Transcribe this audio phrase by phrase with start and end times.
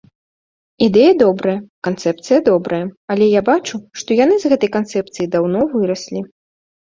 [0.85, 1.53] Ідэя добрая,
[1.87, 2.79] канцэпцыя добрая,
[3.17, 6.19] але я бачу, што яны з гэтай канцэпцыі даўно выраслі.